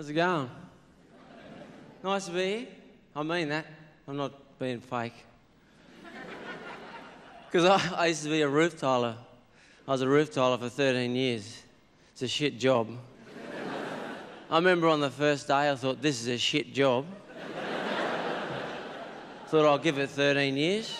[0.00, 0.48] How's it going?
[2.02, 2.66] Nice to be here.
[3.14, 3.66] I mean that.
[4.08, 5.12] I'm not being fake.
[7.50, 9.14] Because I, I used to be a roof tiler.
[9.86, 11.64] I was a roof tiler for 13 years.
[12.12, 12.88] It's a shit job.
[14.50, 17.04] I remember on the first day I thought, this is a shit job.
[19.48, 20.98] thought I'll give it 13 years.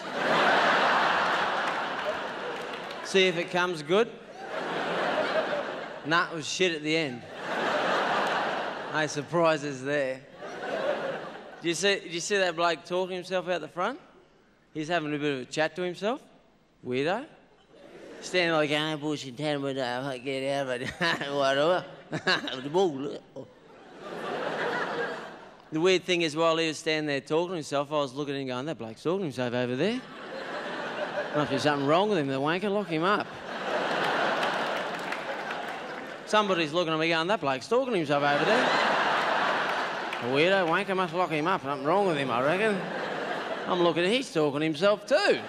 [3.04, 4.10] See if it comes good.
[6.04, 7.22] Nah, it was shit at the end.
[8.92, 10.20] No surprises there.
[11.62, 14.00] Do you see, did you see that bloke talking himself out the front?
[14.74, 16.20] He's having a bit of a chat to himself.
[16.84, 17.24] Weirdo.
[18.20, 20.88] Standing like, an ah, bullshit, town, but uh, get out of it.
[21.32, 21.84] Whatever.
[22.62, 23.18] the ball.
[25.72, 28.34] The weird thing is, while he was standing there talking to himself, I was looking
[28.34, 30.00] at him going, that bloke's talking to himself over there.
[31.36, 33.26] Must be something wrong with him, the wanker, lock him up.
[36.30, 38.64] Somebody's looking at me going, that bloke's talking to himself over there.
[40.30, 41.60] Weirdo wanker must lock him up.
[41.60, 42.80] Something wrong with him, I reckon.
[43.66, 45.40] I'm looking he's talking to himself too.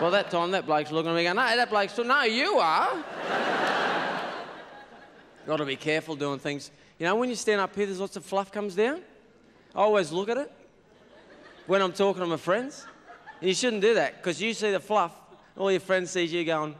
[0.00, 2.06] Well, that time that bloke's looking at me going, no, that bloke's talking.
[2.06, 3.04] No, you are.
[5.48, 6.70] Got to be careful doing things.
[7.00, 9.00] You know, when you stand up here, there's lots of fluff comes down.
[9.74, 10.52] I always look at it
[11.66, 12.86] when I'm talking to my friends.
[13.40, 15.10] And you shouldn't do that because you see the fluff,
[15.56, 16.76] all your friends see you going.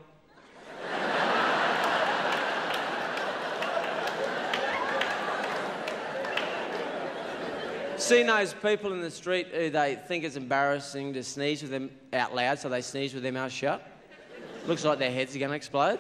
[8.01, 11.91] Seen those people in the street who they think it's embarrassing to sneeze with them
[12.15, 13.87] out loud, so they sneeze with their mouth shut.
[14.67, 15.99] Looks like their heads are going to explode.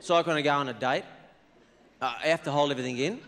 [0.00, 1.04] so I kind of go on a date.
[2.02, 3.18] Uh, I have to hold everything in.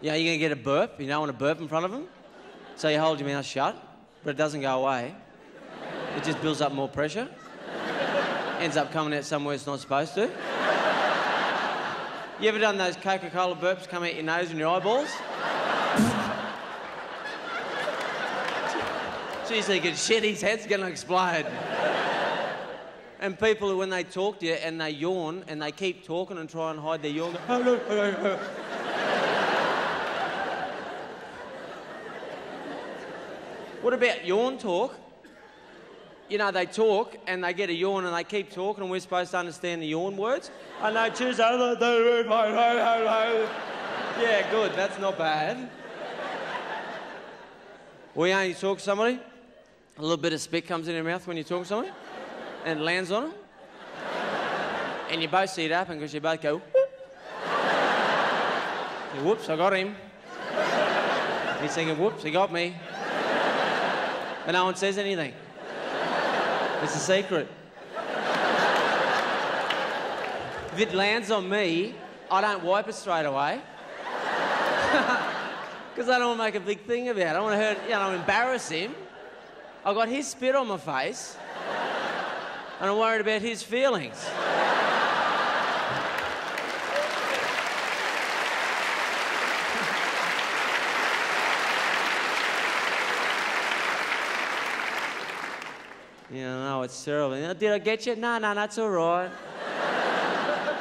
[0.00, 1.00] You know, you're going to get a burp.
[1.00, 2.06] You don't want to burp in front of them.
[2.76, 3.76] So you hold your mouth shut,
[4.22, 5.16] but it doesn't go away.
[6.16, 7.28] It just builds up more pressure.
[8.58, 10.30] Ends up coming out somewhere it's not supposed to.
[12.40, 15.08] You ever done those Coca Cola burps come out your nose and your eyeballs?
[19.46, 21.46] Jeez, they get shit, his head's gonna explode.
[23.20, 26.38] And people who, when they talk to you and they yawn and they keep talking
[26.38, 27.32] and try and hide their yawn,
[33.82, 34.94] What about yawn talk?
[36.32, 39.00] You know, they talk and they get a yawn and they keep talking and we're
[39.00, 40.50] supposed to understand the yawn words.
[40.80, 41.76] And they choose other.
[44.18, 45.68] Yeah, good, that's not bad.
[48.14, 49.20] We only talk to somebody,
[49.98, 51.92] a little bit of spit comes in your mouth when you talk to somebody
[52.64, 53.34] and lands on them.
[55.10, 56.62] And you both see it happen because you both go,
[59.22, 59.94] whoops, I got him.
[61.60, 62.74] He's thinking, whoops, he got me.
[64.46, 65.34] But no one says anything.
[66.82, 67.46] It's a secret.
[70.72, 71.94] if it lands on me,
[72.28, 73.60] I don't wipe it straight away.
[75.94, 77.26] Because I don't want to make a big thing about it.
[77.26, 78.94] I don't want to hurt, you know, embarrass him.
[79.84, 81.36] I've got his spit on my face,
[82.80, 84.26] and I'm worried about his feelings.
[96.32, 97.36] You know, it's terrible.
[97.54, 98.16] Did I get you?
[98.16, 99.30] No, no, that's all right.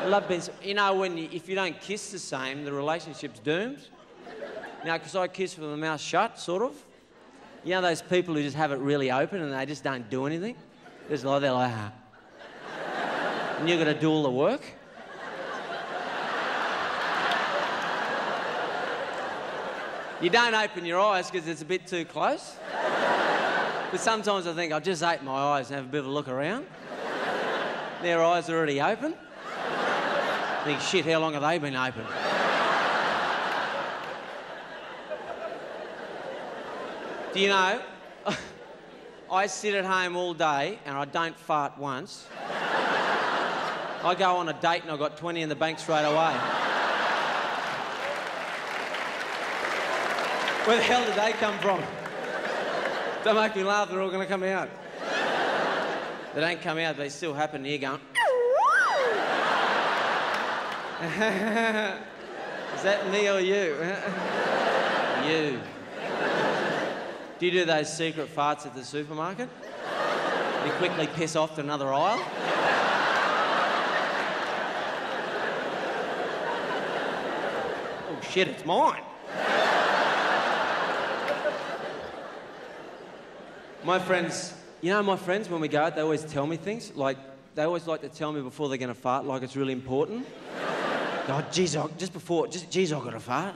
[0.06, 0.42] Love being.
[0.64, 3.80] You know, when you, if you don't kiss the same, the relationship's doomed.
[4.80, 6.74] You know, because I kiss with my mouth shut, sort of.
[7.66, 10.26] You know those people who just have it really open and they just don't do
[10.26, 10.56] anything?
[11.10, 11.92] Just like they're like, ah.
[13.60, 14.62] and you've got to do all the work?
[20.22, 22.56] You don't open your eyes because it's a bit too close.
[23.92, 26.10] But sometimes I think I'll just open my eyes and have a bit of a
[26.10, 26.66] look around.
[28.02, 29.14] Their eyes are already open.
[29.58, 32.06] I think, shit, how long have they been open?
[37.34, 37.82] Do you know?
[39.32, 42.28] I sit at home all day and I don't fart once.
[44.04, 46.34] I go on a date and I've got 20 in the bank straight away.
[50.66, 52.01] Where the hell did they come from?
[53.24, 54.68] Don't make me laugh, they're all going to come out.
[56.34, 58.00] They don't come out, they still happen here going.
[62.76, 63.76] Is that me or you?
[65.30, 65.60] you.
[67.38, 69.50] Do you do those secret farts at the supermarket?
[70.66, 72.20] You quickly piss off to another aisle?
[78.10, 79.04] oh shit, it's mine.
[83.84, 86.96] My friends, you know, my friends, when we go out, they always tell me things.
[86.96, 87.18] Like,
[87.56, 90.28] they always like to tell me before they're going to fart, like it's really important.
[91.28, 93.56] oh, geez, I, just before, just, geez, I've got to fart.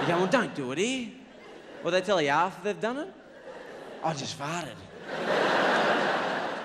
[0.00, 1.08] You go, well, don't do it here.
[1.82, 3.12] Well, they tell you after they've done it.
[4.02, 4.76] I just farted.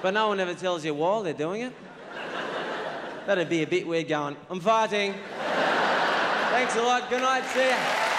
[0.01, 1.73] but no one ever tells you while they're doing it.
[3.25, 5.15] That'd be a bit weird going, I'm farting.
[6.51, 7.09] Thanks a lot.
[7.09, 7.43] Good night.
[7.45, 8.12] See ya.